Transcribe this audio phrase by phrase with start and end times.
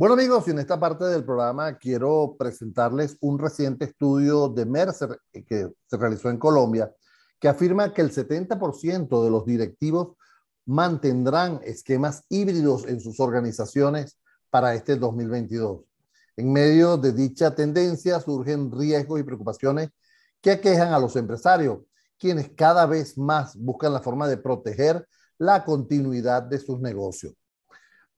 [0.00, 5.44] Bueno amigos, en esta parte del programa quiero presentarles un reciente estudio de Mercer eh,
[5.44, 6.90] que se realizó en Colombia,
[7.38, 10.16] que afirma que el 70% de los directivos
[10.64, 14.18] mantendrán esquemas híbridos en sus organizaciones
[14.48, 15.82] para este 2022.
[16.38, 19.90] En medio de dicha tendencia surgen riesgos y preocupaciones
[20.40, 21.80] que aquejan a los empresarios,
[22.18, 25.06] quienes cada vez más buscan la forma de proteger
[25.36, 27.34] la continuidad de sus negocios.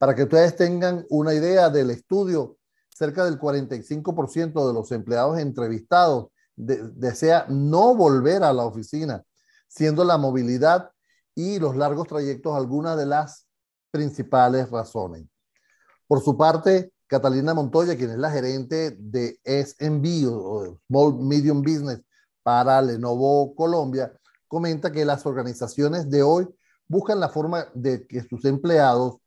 [0.02, 2.58] Para que ustedes tengan una idea del estudio,
[2.88, 6.26] cerca del 45% de los empleados entrevistados
[6.56, 9.22] desea no volver a la oficina,
[9.68, 10.90] siendo la movilidad
[11.36, 13.46] y los largos trayectos algunas de las
[13.92, 15.24] principales razones.
[16.08, 22.02] Por su parte, Catalina Montoya, quien es la gerente de SMB o Small Medium Business
[22.42, 24.12] para Lenovo Colombia,
[24.48, 26.48] comenta que las organizaciones de hoy
[26.88, 29.21] buscan la forma de que sus empleados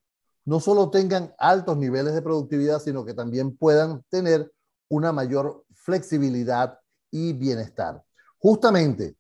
[0.46, 4.52] no solo tengan altos niveles de productividad, sino que también puedan tener
[4.88, 6.80] una mayor flexibilidad
[7.12, 8.04] y bienestar.
[8.38, 9.16] Justamente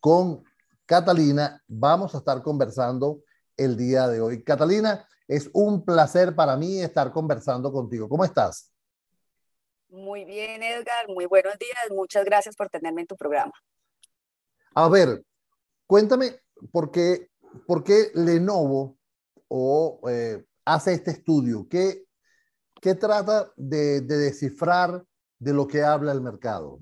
[0.00, 0.42] con
[0.84, 3.20] Catalina vamos a estar conversando
[3.56, 4.42] el día de hoy.
[4.42, 8.08] Catalina, es un placer para mí estar conversando contigo.
[8.08, 8.72] ¿Cómo estás?
[9.88, 11.08] Muy bien, Edgar.
[11.08, 11.90] Muy buenos días.
[11.90, 13.52] Muchas gracias por tenerme en tu programa.
[14.74, 15.24] A ver,
[15.86, 17.30] cuéntame por qué,
[17.66, 18.98] por qué Lenovo
[19.48, 21.68] o eh, hace este estudio?
[21.68, 22.04] ¿Qué,
[22.82, 25.04] qué trata de, de descifrar
[25.38, 26.80] de lo que habla el mercado?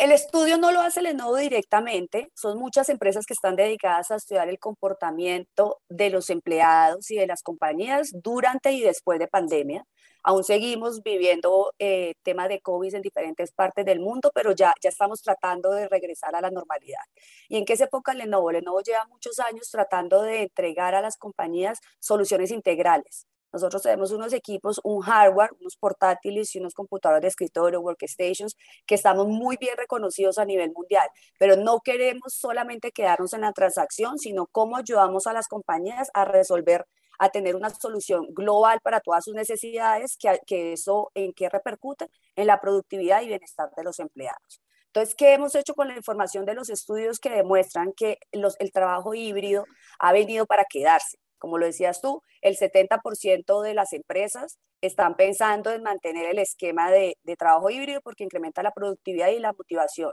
[0.00, 4.48] El estudio no lo hace Lenovo directamente, son muchas empresas que están dedicadas a estudiar
[4.48, 9.84] el comportamiento de los empleados y de las compañías durante y después de pandemia.
[10.22, 14.90] Aún seguimos viviendo eh, tema de COVID en diferentes partes del mundo, pero ya, ya
[14.90, 17.04] estamos tratando de regresar a la normalidad.
[17.48, 18.50] ¿Y en qué se enfoca Lenovo?
[18.50, 23.26] Lenovo lleva muchos años tratando de entregar a las compañías soluciones integrales
[23.56, 28.94] nosotros tenemos unos equipos, un hardware, unos portátiles y unos computadores de escritorio, workstations, que
[28.94, 31.08] estamos muy bien reconocidos a nivel mundial,
[31.38, 36.24] pero no queremos solamente quedarnos en la transacción, sino cómo ayudamos a las compañías a
[36.24, 36.86] resolver
[37.18, 42.08] a tener una solución global para todas sus necesidades, que, que eso en qué repercute
[42.34, 44.60] en la productividad y bienestar de los empleados.
[44.88, 48.72] Entonces, ¿qué hemos hecho con la información de los estudios que demuestran que los, el
[48.72, 49.64] trabajo híbrido
[49.98, 51.18] ha venido para quedarse?
[51.38, 56.90] Como lo decías tú, el 70% de las empresas están pensando en mantener el esquema
[56.90, 60.12] de, trabajo híbrido porque incrementa la productividad y la motivación.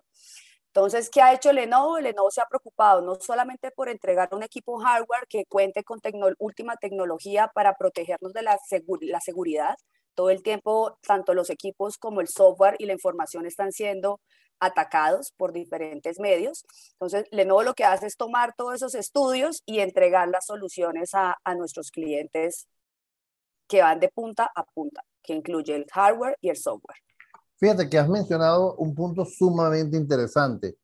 [0.68, 2.00] Entonces, ¿qué ha hecho Lenovo?
[2.00, 6.00] Lenovo se ha preocupado no solamente por entregar un equipo hardware que cuente con
[6.40, 8.58] última tecnología para protegernos de la,
[9.20, 9.76] seguridad.
[10.16, 14.20] Todo el tiempo, tanto los equipos como el software y la información están siendo
[14.64, 16.66] atacados por diferentes medios.
[16.94, 21.38] Entonces, Lenovo lo que hace es tomar todos esos estudios y entregar las soluciones a,
[21.56, 22.68] nuestros clientes
[23.68, 26.98] que van de punta a punta, que incluye el hardware y el software.
[27.58, 30.78] Fíjate que has mencionado un punto sumamente interesante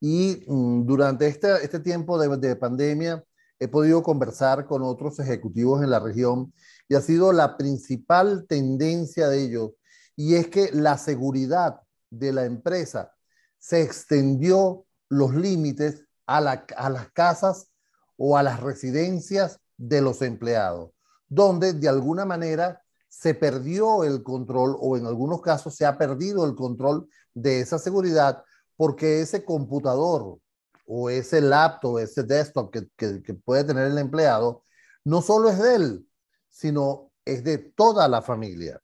[0.00, 3.24] y mm, durante este, este tiempo de, de pandemia
[3.58, 6.52] he podido conversar con otros ejecutivos en la región
[6.88, 9.70] y ha sido la principal tendencia de ellos
[10.16, 11.80] y es que la seguridad
[12.12, 13.12] de la empresa
[13.58, 17.70] se extendió los límites a, las casas
[18.16, 20.90] o a las residencias de los empleados,
[21.28, 26.44] donde de alguna manera se perdió el control o en algunos casos se ha perdido
[26.44, 28.44] el control de esa seguridad
[28.76, 30.38] porque ese computador
[30.86, 34.64] o ese laptop, ese desktop que, que, puede tener el empleado,
[35.04, 36.08] no solo es de él,
[36.50, 38.80] sino es de toda la familia.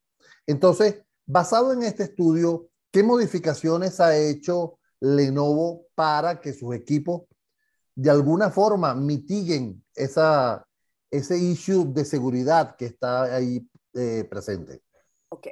[0.47, 7.23] Entonces, basado en este estudio, ¿Qué modificaciones ha hecho Lenovo para que sus equipos
[7.95, 10.67] de alguna forma mitiguen esa,
[11.11, 14.83] ese issue de seguridad que está ahí eh, presente?
[15.29, 15.49] Ok.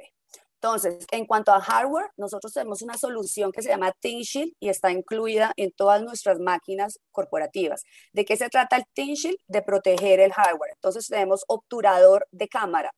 [0.55, 4.91] Entonces, en cuanto a hardware, nosotros tenemos una solución que se llama ThinkShield y está
[4.91, 7.83] incluida en todas nuestras máquinas corporativas.
[8.11, 9.37] ¿De qué se trata el ThinkShield?
[9.47, 10.71] De proteger el hardware.
[10.73, 12.91] Entonces, tenemos obturador de cámara,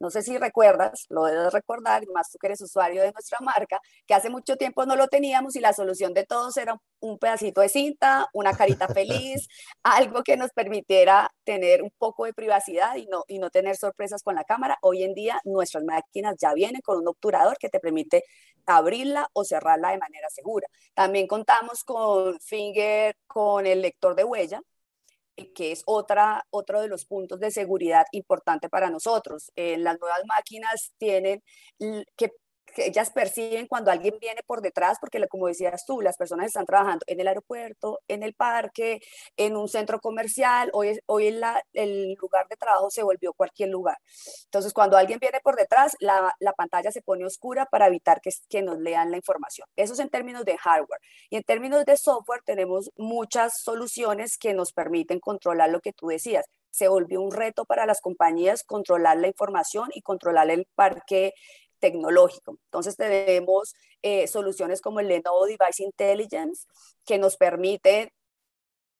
[0.00, 3.80] no sé si recuerdas, lo debes recordar, más tú que eres usuario de nuestra marca,
[4.06, 7.60] que hace mucho tiempo no lo teníamos y la solución de todos era un pedacito
[7.60, 9.48] de cinta, una carita feliz,
[9.82, 14.22] algo que nos permitiera tener un poco de privacidad y no, y no tener sorpresas
[14.22, 14.78] con la cámara.
[14.82, 18.24] Hoy en día nuestras máquinas ya vienen con un obturador que te permite
[18.66, 20.68] abrirla o cerrarla de manera segura.
[20.94, 24.60] También contamos con Finger, con el lector de huella,
[25.54, 29.50] que es otra, otro de los puntos de seguridad importante para nosotros.
[29.56, 31.42] Eh, las nuevas máquinas tienen
[32.16, 32.30] que
[32.76, 37.04] ellas perciben cuando alguien viene por detrás, porque como decías tú, las personas están trabajando
[37.06, 39.00] en el aeropuerto, en el parque,
[39.36, 41.40] en un centro comercial, hoy, hoy
[41.72, 43.98] el lugar de trabajo se volvió cualquier lugar.
[44.44, 48.30] Entonces, cuando alguien viene por detrás, la, la pantalla se pone oscura para evitar que,
[48.48, 49.66] que nos lean la información.
[49.76, 51.00] Eso es en términos de hardware.
[51.30, 56.08] Y en términos de software, tenemos muchas soluciones que nos permiten controlar lo que tú
[56.08, 56.44] decías
[56.74, 61.32] se volvió un reto para las compañías controlar la información y controlar el parque
[61.84, 62.58] tecnológico.
[62.64, 66.66] Entonces tenemos eh, soluciones como el Lenovo Device Intelligence
[67.04, 68.14] que nos permite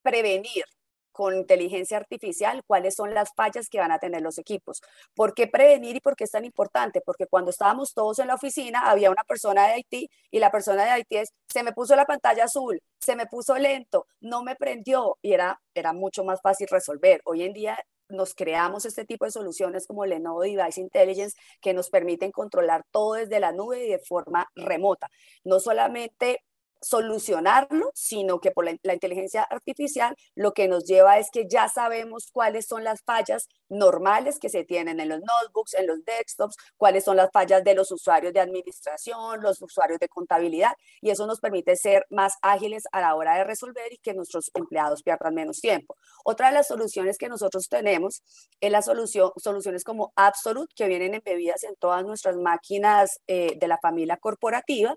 [0.03, 0.67] prevenir
[1.11, 4.83] con inteligencia artificial cuáles son las fallas que van a tener los equipos.
[5.15, 7.01] ¿Por qué prevenir y por qué es tan importante?
[7.01, 10.85] Porque cuando estábamos todos en la oficina había una persona de Haití y la persona
[10.85, 14.57] de Haití es, se me puso la pantalla azul, se me puso lento, no me
[14.57, 17.23] prendió y era, era mucho más fácil resolver.
[17.25, 17.79] Hoy en día
[18.09, 23.15] nos creamos este tipo de soluciones como Lenovo Device Intelligence que nos permiten controlar todo
[23.15, 25.11] desde la nube y de forma remota.
[25.45, 26.45] No solamente
[26.85, 32.29] solucionarlo, sino que por la, inteligencia artificial lo que nos lleva es que ya sabemos
[32.33, 37.05] cuáles son las fallas normales que se tienen en los notebooks, en los desktops, cuáles
[37.05, 41.41] son las fallas de los usuarios de administración, los usuarios de contabilidad, y eso nos
[41.41, 45.61] permite ser más ágiles a la hora de resolver y que nuestros empleados pierdan menos
[45.61, 45.97] tiempo.
[46.25, 48.23] Otra de las soluciones que nosotros tenemos
[48.61, 53.69] es la solución, soluciones como Absolute, que vienen embebidas en todas nuestras máquinas eh, de
[53.69, 54.97] la familia corporativa,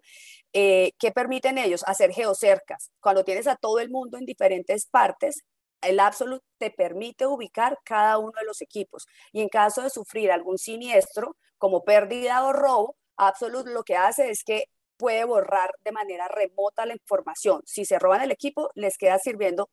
[0.53, 2.91] eh, que permiten ellos hacer geocercas.
[2.99, 5.43] Cuando tienes a todo el mundo en diferentes partes,
[5.81, 9.05] el Absolute te permite ubicar cada uno de los equipos.
[9.31, 14.29] Y en caso de sufrir algún siniestro, como pérdida o robo, Absolute lo que hace
[14.29, 14.65] es que
[14.97, 17.61] puede borrar de manera remota la información.
[17.65, 19.69] Si se roban el equipo, les queda sirviendo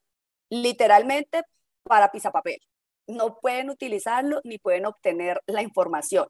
[0.50, 1.42] literalmente
[1.84, 2.58] para papel.
[3.06, 6.26] No pueden utilizarlo ni pueden obtener la información.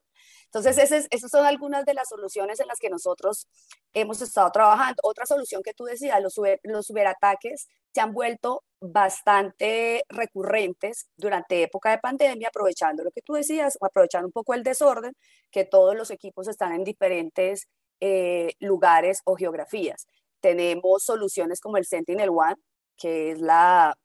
[0.47, 3.49] Entonces, esas, son algunas de las soluciones en las que nosotros
[3.93, 5.01] hemos estado trabajando.
[5.03, 11.91] Otra solución que tú decías, los, los ciberataques se han vuelto bastante recurrentes durante época
[11.91, 15.15] de pandemia, aprovechando lo que tú decías, aprovechando un poco el desorden,
[15.51, 17.69] que todos los equipos están en diferentes
[18.01, 20.07] eh, lugares o geografías.
[20.41, 22.57] Tenemos soluciones como el Sentinel One,
[22.97, 23.97] que es, la,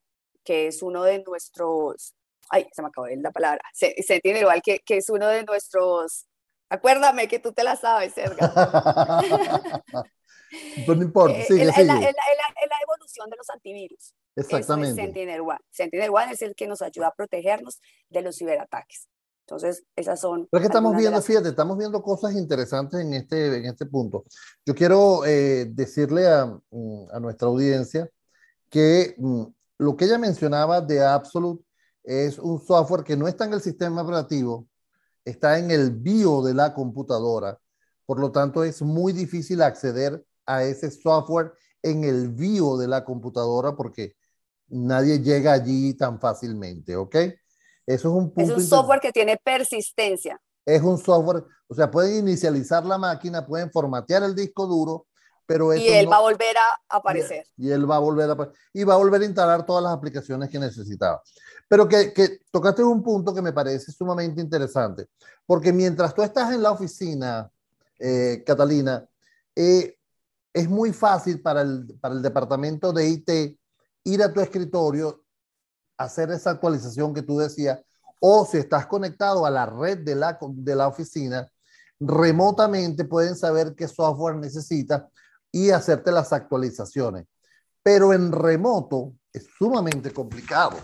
[0.44, 2.16] que es uno de nuestros
[2.50, 6.30] ay, se me acabó la palabra, Sentinel One, que, que es uno de nuestros
[6.70, 8.54] Acuérdame que tú te la sabes, Edgar.
[10.88, 11.88] no importa, eh, sigue, la, sigue.
[11.88, 12.00] la,
[12.84, 14.14] evolución de los antivirus.
[14.36, 15.02] Exactamente.
[15.02, 15.60] Sentinel One.
[15.72, 19.08] Sentinel One es el que nos ayuda a protegernos de los ciberataques.
[19.48, 20.48] Entonces, esas son...
[20.52, 24.26] Pero es que estamos viendo, fíjate, estamos viendo cosas interesantes en este, en este punto.
[24.64, 28.08] Yo quiero eh, decirle a, mm, a, nuestra audiencia
[28.70, 29.44] que mm,
[29.80, 31.64] lo que ella mencionaba de Absolute
[32.04, 34.68] es un software que no está en el sistema operativo,
[35.26, 37.60] está en el bio de la computadora.
[38.06, 41.54] Por lo tanto, es muy difícil acceder a ese software
[41.84, 44.16] en el bio de la computadora porque
[44.68, 47.16] nadie llega allí tan fácilmente, ¿ok?
[47.16, 47.38] Eso
[47.86, 48.52] es un punto.
[48.52, 50.40] Es un software que tiene persistencia.
[50.66, 55.08] Es un software, o sea, pueden inicializar la máquina, pueden formatear el disco duro,
[55.50, 57.44] pero y él va a volver a aparecer.
[57.58, 60.48] Y, él va a volver a y va a volver a instalar todas las aplicaciones
[60.48, 61.24] que necesitaba.
[61.68, 65.08] Pero que, que, tocaste un punto que me parece sumamente interesante,
[65.48, 67.50] porque mientras tú estás en la oficina,
[67.98, 69.04] eh, Catalina,
[69.56, 69.98] eh,
[70.54, 73.60] es muy fácil para el, para el departamento de IT
[74.04, 75.24] ir a tu escritorio,
[75.98, 77.80] hacer esa actualización que tú decías,
[78.20, 81.52] o si estás conectado a la red de la, de la oficina,
[82.00, 85.06] remotamente pueden saber qué software necesitas
[85.52, 87.26] y hacerte las actualizaciones.
[87.84, 90.78] Pero en remoto es sumamente complicado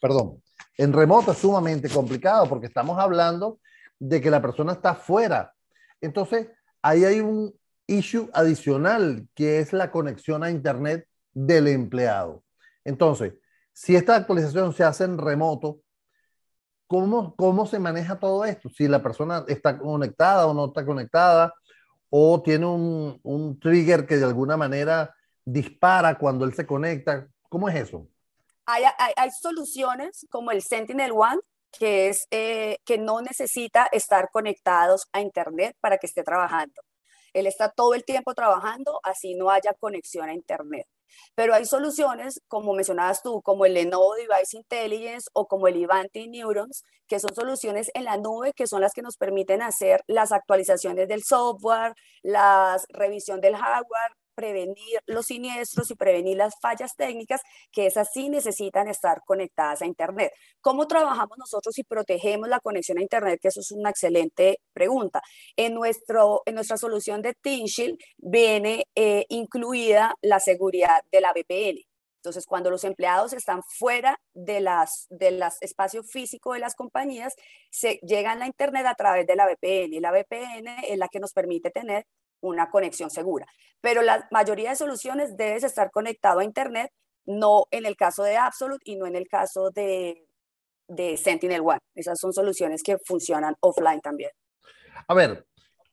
[0.00, 0.42] perdón,
[0.76, 3.58] en remoto es sumamente complicado porque estamos hablando
[3.98, 5.54] de que la persona está fuera.
[6.00, 6.48] Entonces,
[6.82, 7.54] ahí hay un
[7.86, 12.42] issue adicional que es la conexión a Internet del empleado.
[12.84, 13.32] Entonces,
[13.72, 15.80] si esta actualización se hace en remoto,
[16.86, 18.68] ¿cómo, cómo se maneja todo esto?
[18.68, 21.54] Si la persona está conectada o no está conectada,
[22.16, 25.12] o tiene un, un trigger que de alguna manera
[25.44, 27.26] dispara cuando él se conecta.
[27.48, 28.06] ¿Cómo es eso?
[28.66, 31.40] hay, soluciones como el Sentinel One,
[31.76, 36.82] que, es, eh, que no necesita estar conectados a Internet para que esté trabajando.
[37.32, 40.86] Él está todo el tiempo trabajando, así no haya conexión a Internet.
[41.34, 46.28] Pero hay soluciones, como mencionabas tú, como el Lenovo Device Intelligence o como el Ivanti
[46.28, 50.32] Neurons, que son soluciones en la nube que son las que nos permiten hacer las
[50.32, 57.40] actualizaciones del software, la revisión del hardware, prevenir los siniestros y prevenir las fallas técnicas,
[57.72, 60.32] que esas sí necesitan estar conectadas a Internet.
[60.60, 63.38] ¿Cómo trabajamos nosotros y protegemos la conexión a Internet?
[63.40, 65.22] Que eso es una excelente pregunta.
[65.56, 71.84] En, nuestro, en nuestra solución de TeamShield viene eh, incluida la seguridad de la VPN.
[72.24, 77.34] Entonces, cuando los empleados están fuera de las de espacio físico de las compañías,
[77.70, 81.20] se llegan a internet a través de la VPN y la VPN es la que
[81.20, 82.06] nos permite tener
[82.44, 83.46] una conexión segura.
[83.80, 86.90] Pero la mayoría de soluciones debes estar conectado a internet,
[87.26, 90.26] no en el caso de Absolute y no en el caso de,
[90.88, 91.80] de Sentinel One.
[91.94, 94.30] Esas son soluciones que funcionan offline también.
[95.08, 95.44] A ver,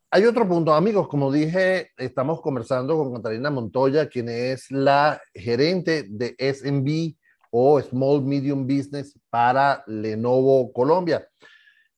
[0.10, 6.06] hay otro punto, amigos, como dije, estamos conversando con Catalina Montoya, quien es la gerente
[6.10, 7.16] de SMB
[7.50, 11.28] o Small Medium Business para Lenovo Colombia,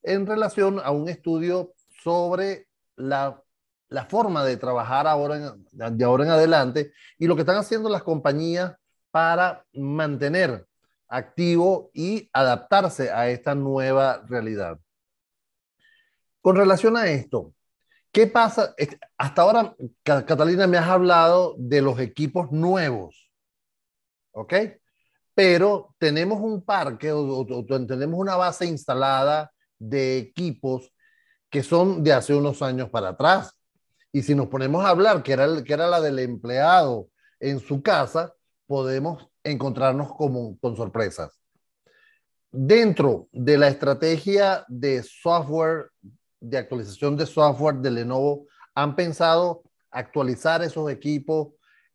[0.02, 3.42] en relación a un estudio sobre la,
[3.88, 8.02] la forma de trabajar ahora de ahora en adelante y lo que están haciendo las
[8.02, 8.74] compañías
[9.10, 10.66] para mantener
[11.08, 14.78] activo y adaptarse a esta nueva realidad.
[16.40, 17.54] Con relación a esto,
[18.14, 18.76] ¿Qué pasa?
[19.18, 19.74] Hasta ahora,
[20.04, 23.28] Catalina, me has hablado de los equipos nuevos,
[24.30, 24.54] ¿ok?
[25.34, 30.92] Pero tenemos un parque o, tenemos una base instalada de equipos
[31.50, 33.58] que son de hace unos años para atrás.
[34.14, 37.08] Y si nos ponemos a hablar, que era, que era la del empleado
[37.40, 38.32] en su casa,
[38.64, 41.36] podemos encontrarnos como, con sorpresas.
[42.52, 45.90] Dentro de la estrategia de software
[46.38, 51.48] de actualización de software de Lenovo han pensado actualizar esos equipos,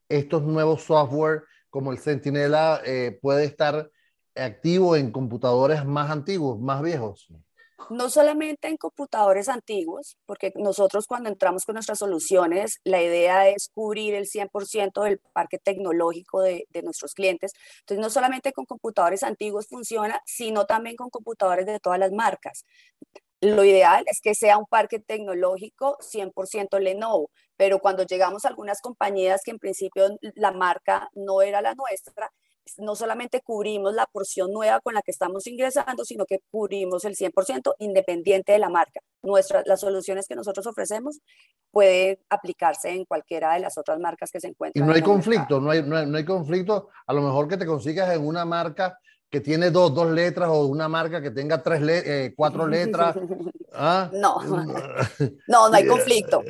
[0.10, 3.90] estos nuevos software como el Sentinela eh, puede estar
[4.36, 7.30] activo en computadores más antiguos, más viejos?
[7.90, 13.70] No solamente en computadores antiguos, porque nosotros cuando entramos con nuestras soluciones, la idea es
[13.74, 17.54] cubrir el 100% del parque tecnológico de, nuestros clientes.
[17.82, 22.64] Entonces, no solamente con computadores antiguos funciona, sino también con computadores de todas las marcas.
[23.42, 28.82] Lo ideal es que sea un parque tecnológico 100% Lenovo, pero cuando llegamos a algunas
[28.82, 32.32] compañías que en principio la marca no era la nuestra,
[32.78, 37.16] no solamente cubrimos la porción nueva con la que estamos ingresando, sino que cubrimos el
[37.16, 39.02] 100% independiente de la marca.
[39.22, 41.20] Nuestras, las soluciones que nosotros ofrecemos
[41.72, 44.84] pueden aplicarse en cualquiera de las otras marcas que se encuentran.
[44.84, 46.90] Y no hay conflicto, no hay, no hay, no hay conflicto.
[47.06, 48.98] A lo mejor que te consigas en una marca
[49.30, 53.16] que tiene dos, dos letras o una marca que tenga tres eh, cuatro letras.
[53.74, 54.10] ¿Ah?
[54.14, 54.42] No,
[55.48, 56.44] no, no hay conflicto.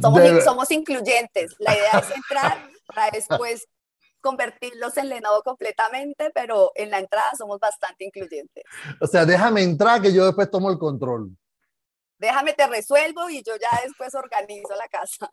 [0.00, 1.54] Somos, somos incluyentes.
[1.58, 3.66] La idea es entrar para después
[4.20, 8.64] convertirlos en Lenovo completamente, pero en la entrada somos bastante incluyentes.
[9.00, 11.36] O sea, déjame entrar que yo después tomo el control.
[12.18, 15.28] Déjame te resuelvo y yo ya después organizo la casa.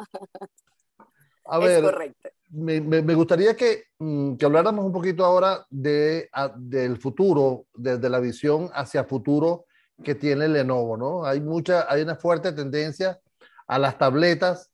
[1.46, 6.30] A ver, es correcto me, me, gustaría que, mm, que, habláramos un poquito ahora de,
[6.58, 9.66] del futuro, desde la visión hacia futuro
[10.04, 11.26] que tiene Lenovo, ¿no?
[11.26, 13.20] Hay, mucha, hay una fuerte tendencia
[13.68, 14.72] a las tabletas,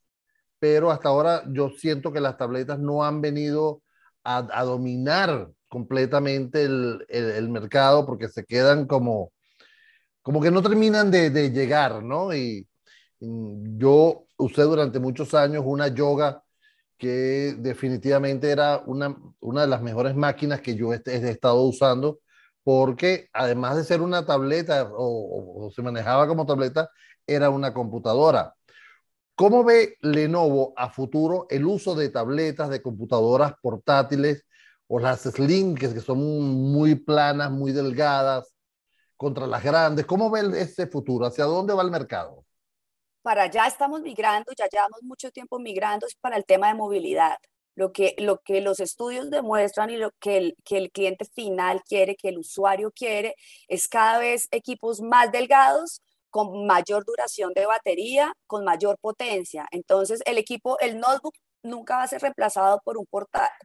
[0.60, 3.82] pero hasta ahora yo siento que las tabletas no han venido
[4.24, 9.32] a, dominar completamente el, el, mercado porque se quedan como,
[10.22, 12.34] como que no terminan de, de llegar, ¿no?
[12.34, 12.68] Y,
[13.26, 16.44] yo usé durante muchos años una yoga
[16.98, 22.20] que definitivamente era una, una de las mejores máquinas que yo he, estado usando,
[22.64, 26.90] porque además de ser una tableta o, se manejaba como tableta,
[27.28, 28.54] era una computadora.
[29.36, 34.46] ¿Cómo ve Lenovo a futuro el uso de tabletas, de computadoras portátiles
[34.88, 38.54] o las Slim, que son muy planas, muy delgadas,
[39.18, 40.06] contra las grandes?
[40.06, 41.26] ¿Cómo ve ese futuro?
[41.26, 42.46] ¿Hacia dónde va el mercado?
[43.24, 47.38] para allá estamos migrando, ya llevamos mucho tiempo migrando es para el tema de movilidad.
[47.76, 51.82] Lo que, lo que los estudios demuestran y lo que el, que el cliente final
[51.84, 53.34] quiere, que el usuario quiere,
[53.68, 56.02] es cada vez equipos más delgados,
[56.34, 59.68] con mayor duración de batería, con mayor potencia.
[59.70, 63.06] Entonces, el equipo, el notebook nunca va a ser reemplazado por, un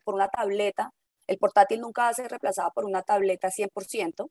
[0.04, 0.90] por una tableta
[1.28, 4.30] el portátil nunca va a ser reemplazado por una tableta 100%,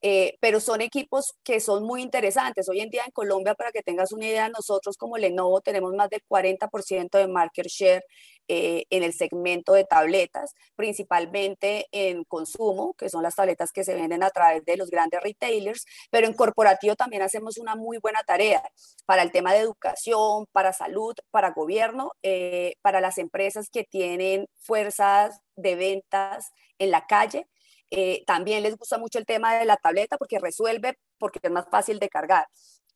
[0.00, 2.68] eh, pero son equipos que son muy interesantes.
[2.68, 6.08] Hoy en día en Colombia, para que tengas una idea, nosotros como Lenovo tenemos más
[6.08, 8.04] del 40% de market share
[8.52, 13.94] eh, en el segmento de tabletas, principalmente en consumo, que son las tabletas que se
[13.94, 18.24] venden a través de los grandes retailers, pero en corporativo también hacemos una muy buena
[18.24, 18.62] tarea
[19.06, 24.48] para el tema de educación, para salud, para gobierno, eh, para las empresas que tienen
[24.56, 27.46] fuerzas de ventas en la calle.
[27.90, 31.66] Eh, también les gusta mucho el tema de la tableta porque resuelve, porque es más
[31.70, 32.46] fácil de cargar.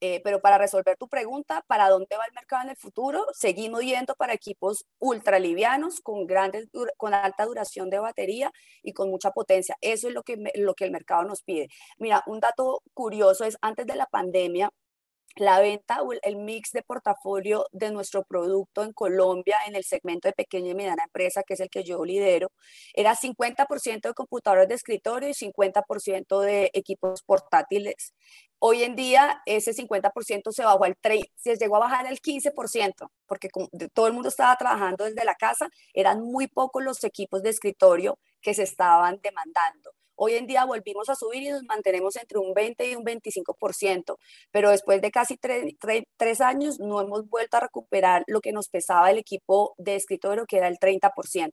[0.00, 3.24] Eh, pero para resolver tu pregunta, ¿para dónde va el mercado en el futuro?
[3.32, 8.52] Seguimos yendo para equipos ultra livianos, con, grandes, con alta duración de batería
[8.82, 9.76] y con mucha potencia.
[9.80, 11.68] Eso es lo que, lo que el mercado nos pide.
[11.98, 14.70] Mira, un dato curioso es, antes de la pandemia,
[15.36, 20.28] la venta o el mix de portafolio de nuestro producto en Colombia en el segmento
[20.28, 22.52] de pequeña y mediana empresa, que es el que yo lidero,
[22.94, 28.14] era 50% de computadores de escritorio y 50% de equipos portátiles.
[28.58, 33.10] Hoy en día ese 50% se bajó al 3, se llegó a bajar al 15%,
[33.26, 33.48] porque
[33.92, 38.18] todo el mundo estaba trabajando desde la casa, eran muy pocos los equipos de escritorio
[38.40, 39.92] que se estaban demandando.
[40.16, 44.16] Hoy en día volvimos a subir y nos mantenemos entre un 20 y un 25%,
[44.52, 49.10] pero después de casi tres, años no hemos vuelto a recuperar lo que nos pesaba
[49.10, 51.52] el equipo de escritorio, que era el 30%.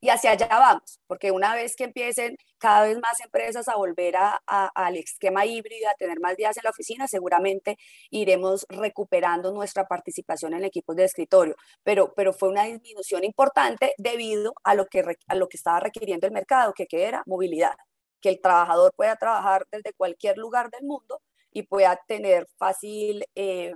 [0.00, 4.14] Y hacia allá vamos, porque una vez que empiecen cada vez más empresas a volver
[4.46, 7.78] al esquema híbrido, a tener más días en la oficina, seguramente
[8.10, 11.56] iremos recuperando nuestra participación en equipos de escritorio.
[11.84, 16.26] Pero, pero fue una disminución importante debido a lo, que, a lo que estaba requiriendo
[16.26, 17.74] el mercado, que era movilidad
[18.22, 23.74] que el trabajador pueda trabajar desde cualquier lugar del mundo y pueda tener fácil, eh,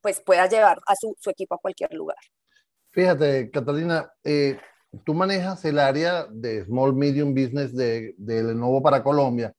[0.00, 2.16] pues pueda llevar a su, equipo a cualquier lugar.
[2.92, 4.58] Fíjate, Catalina, eh,
[5.04, 9.52] tú manejas el área de Small Medium Business de, de para Colombia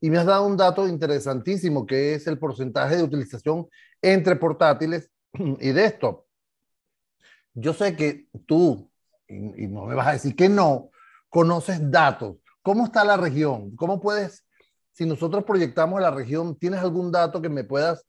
[0.00, 3.66] y me has dado un dato interesantísimo que es el porcentaje de utilización
[4.02, 6.24] entre portátiles y desktop.
[7.54, 8.90] Yo sé que tú,
[9.26, 10.90] y no me vas a decir que no,
[11.30, 12.36] conoces datos
[12.66, 13.76] ¿Cómo está la región?
[13.76, 14.44] ¿Cómo puedes,
[14.90, 18.04] si nosotros proyectamos la región, ¿tienes algún dato que me puedas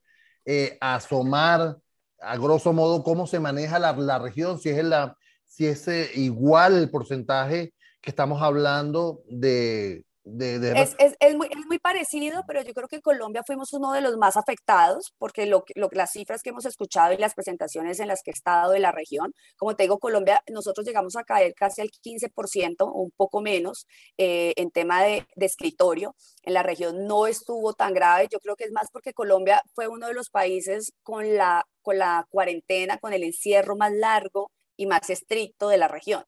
[0.45, 1.77] eh, asomar
[2.19, 4.57] a grosso modo cómo se maneja la, la región?
[4.57, 10.06] Si es, la, si es eh, igual el porcentaje que estamos hablando de,
[10.39, 13.93] es, es, es, muy, es, muy, parecido, pero yo creo que en Colombia fuimos uno
[13.93, 17.99] de los más afectados, porque lo, lo, las cifras que hemos escuchado y las presentaciones
[17.99, 21.23] en las que he estado de la región, como te digo, Colombia, nosotros llegamos a
[21.23, 23.85] caer casi al 15% o un poco menos
[24.17, 26.15] eh, en tema de, de, escritorio.
[26.43, 29.87] En la región no estuvo tan grave, yo creo que es más porque Colombia fue
[29.87, 34.87] uno de los países con la, con la cuarentena, con el encierro más largo y
[34.87, 36.23] más estricto de la región.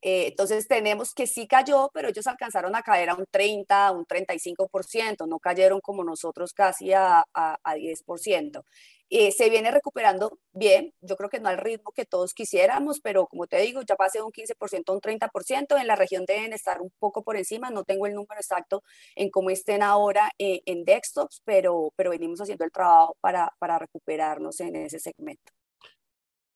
[0.00, 4.06] Eh, entonces tenemos que sí cayó, pero ellos alcanzaron a caer a un 30, un
[4.06, 8.64] 35%, no cayeron como nosotros casi a, a, 10%.
[9.10, 13.26] Eh, se viene recuperando bien, yo creo que no al ritmo que todos quisiéramos, pero
[13.26, 16.52] como te digo, ya pasé de un 15% a un 30%, en la región deben
[16.52, 18.82] estar un poco por encima, no tengo el número exacto
[19.16, 23.78] en cómo estén ahora eh, en desktops, pero, pero venimos haciendo el trabajo para, para
[23.78, 25.52] recuperarnos en ese segmento.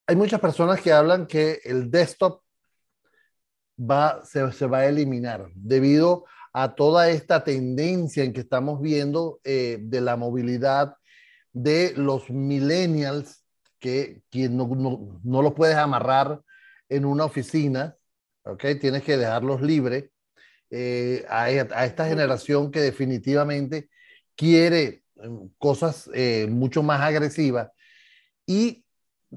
[0.07, 2.42] Hay muchas personas que hablan que el desktop
[3.79, 9.79] va, se, va a eliminar debido a toda esta tendencia en que estamos viendo eh,
[9.81, 10.97] de la movilidad
[11.53, 13.45] de los millennials,
[13.79, 16.41] que, no, no, no, los puedes amarrar
[16.89, 17.97] en una oficina,
[18.45, 18.65] ¿ok?
[18.81, 20.05] Tienes que dejarlos libres.
[20.71, 23.91] Eh, a, esta generación que definitivamente
[24.35, 27.71] quiere em, cosas eh, mucho más agresivas
[28.47, 28.83] y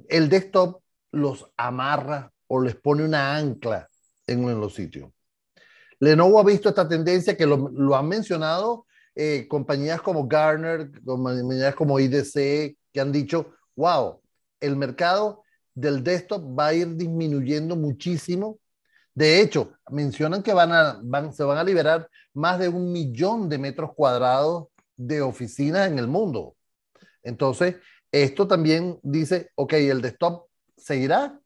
[0.08, 3.89] el desktop los amarra o les pone una ancla
[4.28, 5.12] en, los sitios.
[6.00, 8.86] Lenovo ha visto esta tendencia que lo, lo han mencionado
[9.16, 14.22] eh, compañías como Garner, compañías como IDC, que han dicho, wow,
[14.60, 18.60] el mercado del desktop va a ir disminuyendo muchísimo.
[19.14, 23.48] De hecho, mencionan que van a, van, se van a liberar más de un millón
[23.48, 26.56] de metros cuadrados de oficinas en el mundo.
[27.24, 27.76] Entonces,
[28.12, 31.40] esto también dice, ok, el desktop seguirá,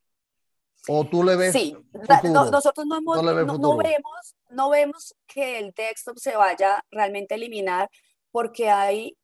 [0.92, 1.54] ¿O tú le ves?
[1.54, 1.76] Sí,
[2.24, 7.90] nosotros no, no, vemos, no vemos que el desktop se vaya realmente a eliminar
[8.32, 9.16] porque hay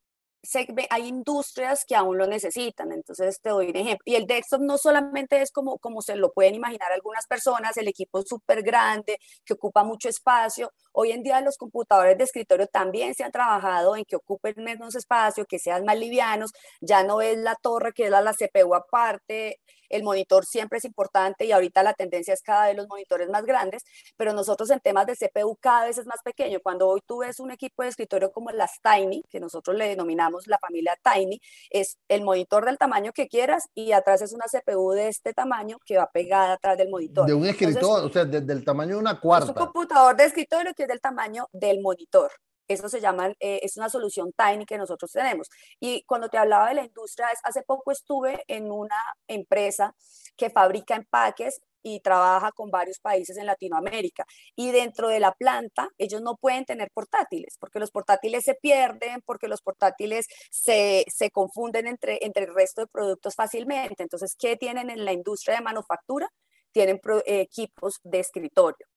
[0.90, 4.04] hay industrias que aún lo necesitan, entonces te doy un ejemplo.
[4.06, 7.88] Y el desktop no solamente es como, como se lo pueden imaginar algunas personas, el
[7.88, 10.72] equipo es súper grande, que ocupa mucho espacio.
[10.92, 14.96] Hoy en día los computadores de escritorio también se han trabajado en que ocupen menos
[14.96, 16.52] espacio, que sean más livianos,
[16.82, 20.86] ya no es la torre que es la, la CPU aparte, el monitor siempre es
[20.86, 23.84] importante y ahorita la tendencia es cada vez los monitores más grandes,
[24.18, 26.60] pero nosotros en temas de CPU cada vez es más pequeño.
[26.62, 30.48] Cuando hoy tú ves un equipo de escritorio como las Tiny, que nosotros le denominamos
[30.48, 34.92] la familia Tiny, es el monitor del tamaño que quieras y atrás es una CPU
[34.92, 37.26] de este tamaño que va pegada atrás del monitor.
[37.26, 39.46] De un escritorio, o sea, del tamaño de una cuarta.
[39.46, 42.32] Es un computador de escritorio que es del tamaño del monitor.
[42.68, 45.50] Eso se llama, eh, es una solución tiny que nosotros tenemos.
[45.80, 48.98] Y cuando te hablaba de la industria, hace poco estuve en una
[49.28, 49.94] empresa
[50.36, 54.26] que fabrica empaques y trabaja con varios países en Latinoamérica.
[54.56, 59.22] Y dentro de la planta, ellos no pueden tener portátiles, porque los portátiles se pierden,
[59.24, 64.02] porque los portátiles se, confunden entre, entre el resto de productos fácilmente.
[64.02, 66.28] Entonces, ¿qué tienen en la industria de manufactura?
[66.72, 68.88] Tienen equipos de escritorio.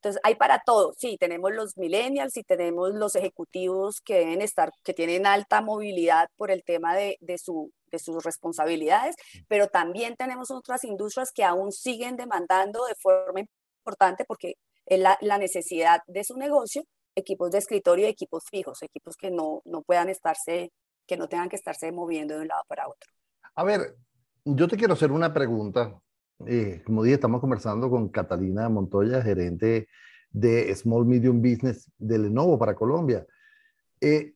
[0.00, 0.94] Entonces, hay para todo.
[0.96, 6.28] Sí, tenemos los millennials y tenemos los ejecutivos que deben estar, que tienen alta movilidad
[6.36, 9.14] por el tema de, de, su, de sus responsabilidades,
[9.46, 13.42] pero también tenemos otras industrias que aún siguen demandando de forma
[13.84, 14.54] importante porque
[14.86, 16.82] es la, la necesidad de su negocio,
[17.14, 20.72] equipos de escritorio y equipos fijos, equipos que no, no puedan estarse,
[21.06, 23.10] que no tengan que estarse moviendo de un lado para otro.
[23.54, 23.96] A ver,
[24.46, 26.00] yo te quiero hacer una pregunta
[26.46, 29.88] eh, como dije, estamos conversando con Catalina Montoya, gerente
[30.30, 33.26] de Small Medium Business de Lenovo para Colombia.
[34.00, 34.34] Eh,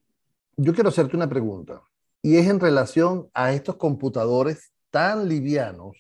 [0.57, 1.83] yo quiero hacerte una pregunta
[2.23, 5.97] y es en relación a estos computadores tan livianos,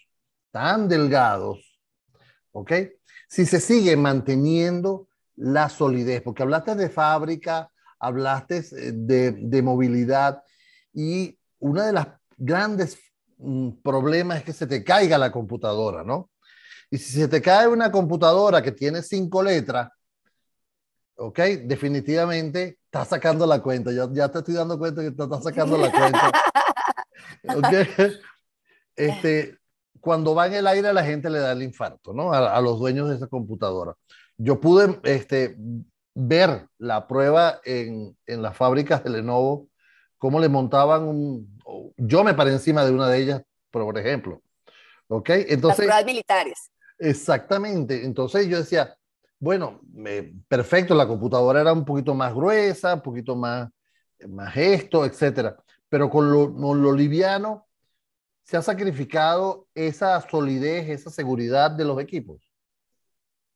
[0.51, 1.81] tan delgados,
[2.53, 2.73] ¿ok?
[3.29, 10.43] Si se sigue manteniendo la solidez, porque hablaste de fábrica, hablaste eh, de, de movilidad
[10.93, 12.99] y una de las grandes
[13.83, 16.31] problema es que se te caiga la computadora, ¿no?
[16.90, 19.90] Y si se te cae una computadora que tiene cinco letras,
[21.16, 21.38] ¿ok?
[21.64, 23.90] Definitivamente estás sacando la cuenta.
[23.92, 26.33] Ya, ya te estoy dando cuenta que te estás sacando la cuenta.
[27.57, 28.12] ¿Ok?
[28.97, 29.59] Este,
[30.01, 32.33] cuando va en el aire, la gente le da el infarto, ¿no?
[32.33, 33.94] A, a los dueños de esa computadora.
[34.37, 35.57] Yo pude este,
[36.14, 39.68] ver la prueba en, en las fábricas de Lenovo
[40.25, 41.54] cómo le montaban un...
[41.96, 44.42] Yo me paré encima de una de ellas, por ejemplo.
[45.09, 45.31] ¿Ok?
[45.31, 45.87] Entonces...
[45.87, 46.70] Las militares.
[46.98, 48.05] Exactamente.
[48.05, 48.96] Entonces yo decía,
[49.38, 49.81] bueno,
[50.48, 53.68] perfecto, la computadora era un poquito más gruesa, un poquito más,
[54.29, 55.57] más esto, etcétera.
[55.88, 57.66] Pero con lo, con lo liviano
[58.42, 62.50] se ha sacrificado esa solidez, esa seguridad de los equipos.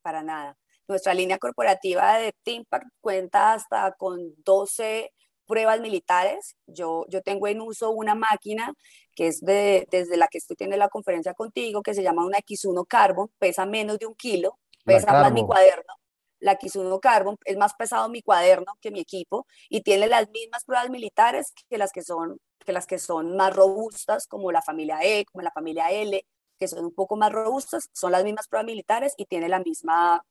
[0.02, 0.56] Para nada.
[0.86, 5.12] Nuestra línea corporativa de Teampact cuenta hasta con 12
[5.48, 6.54] pruebas militares.
[6.66, 8.72] Yo, yo tengo en uso una máquina
[9.16, 12.38] que es de, desde la que estoy teniendo la conferencia contigo, que se llama una
[12.38, 15.94] X1 Carbon, pesa menos de un kilo, pesa más mi cuaderno.
[16.38, 20.64] La X1 Carbon es más pesado mi cuaderno que mi equipo y tiene las mismas
[20.64, 25.00] pruebas militares que las que son, que las que son más robustas, como la familia
[25.02, 26.24] E, como la familia L,
[26.56, 30.24] que son un poco más robustas, son las mismas pruebas militares y tiene la misma...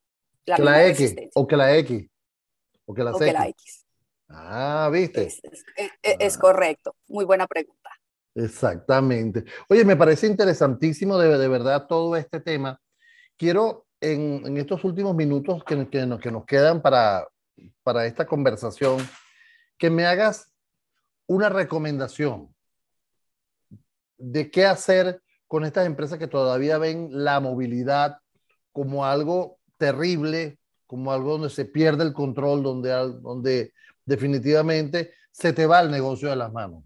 [0.45, 2.08] La que la X, o que la X,
[2.86, 3.87] o que la, o que la X.
[4.29, 5.27] Ah, viste.
[6.03, 6.39] Es, ah.
[6.39, 6.95] correcto.
[7.07, 7.89] Muy buena pregunta.
[8.35, 9.45] Exactamente.
[9.69, 12.79] Oye, me parece interesantísimo de, de verdad todo este tema.
[13.35, 17.27] Quiero en, en estos últimos minutos que, que, nos, que nos quedan para,
[17.83, 18.97] para esta conversación,
[19.77, 20.53] que me hagas
[21.25, 22.53] una recomendación
[24.17, 28.17] de qué hacer con estas empresas que todavía ven la movilidad
[28.71, 32.89] como algo terrible, como algo donde se pierde el control, donde,
[33.21, 33.73] donde
[34.08, 36.84] definitivamente se te va el negocio de las manos.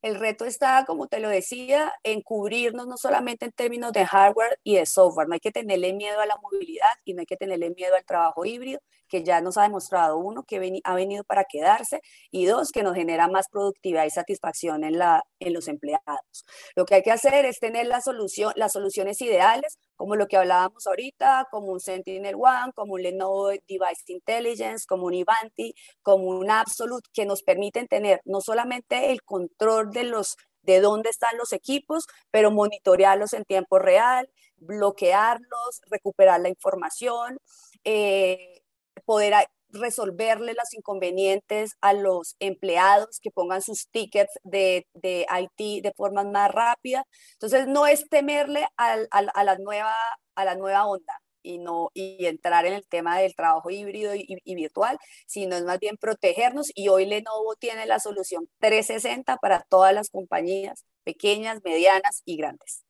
[0.00, 4.60] El reto está, como te lo decía, en cubrirnos no solamente en términos de hardware
[4.62, 5.26] y de software.
[5.26, 8.04] No hay que tenerle miedo a la movilidad y no hay que tenerle miedo al
[8.04, 12.70] trabajo híbrido, que ya nos ha demostrado, uno, que ha venido para quedarse y dos,
[12.70, 16.44] que nos genera más productividad y satisfacción en, la, en los empleados.
[16.76, 20.36] Lo que hay que hacer es tener la solución, las soluciones ideales, como lo que
[20.36, 26.28] hablábamos ahorita, como un Sentinel One, como un Lenovo Device Intelligence, como un Ivanti, como
[26.28, 31.38] un Absolute, que nos permiten tener no solamente el control de los de dónde están
[31.38, 37.38] los equipos, pero monitorearlos en tiempo real, bloquearlos, recuperar la información,
[37.84, 38.57] eh,
[39.00, 39.34] poder
[39.70, 46.24] resolverle los inconvenientes a los empleados que pongan sus tickets de, de IT de forma
[46.24, 47.04] más rápida.
[47.34, 49.94] Entonces, no es temerle a, la, nueva,
[50.34, 54.26] a la nueva onda y, no, y entrar en el tema del trabajo híbrido y,
[54.44, 59.60] y, virtual, sino es más bien protegernos y hoy Lenovo tiene la solución 360 para
[59.68, 62.87] todas las compañías pequeñas, medianas y grandes.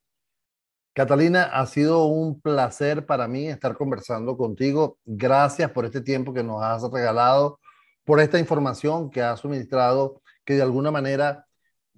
[0.99, 4.99] Catalina, ha sido un placer para mí estar conversando contigo.
[5.05, 7.61] Gracias por este tiempo que nos has regalado,
[8.05, 11.47] por esta información que has suministrado, que de alguna manera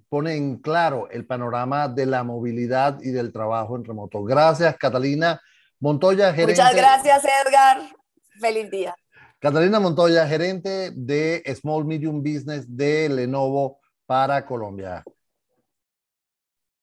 [0.07, 4.23] pone en claro el panorama de la movilidad y del trabajo en remoto.
[4.23, 5.41] Gracias, Catalina
[5.79, 6.61] Montoya, gerente.
[6.61, 7.81] Muchas gracias, Edgar.
[8.39, 8.93] Feliz día.
[9.39, 15.03] Catalina Montoya, gerente de Small Medium Business de Lenovo para Colombia.